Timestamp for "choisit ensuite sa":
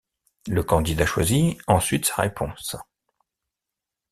1.05-2.23